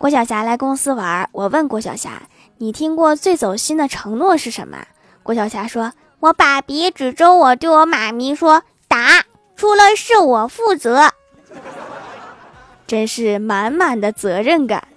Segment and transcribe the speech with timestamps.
[0.00, 2.22] 郭晓霞来公司玩我问郭晓霞
[2.56, 4.78] 你听过最走心的承诺是什么？
[5.22, 9.26] 郭晓霞说我爸比指着我对我妈咪说打
[9.56, 11.10] 出了事我负责。
[12.86, 14.88] 真是满满的责任感。